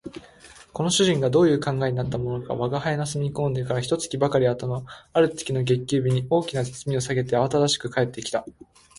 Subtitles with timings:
[0.73, 8.43] この主人がどういう考えになったものか吾輩の住み込んでから一月ばかり後のある月の月給日に、大きな包みを提げてあわただしく帰って来た